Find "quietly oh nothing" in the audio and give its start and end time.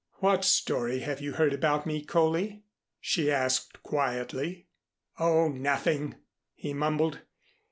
3.83-6.15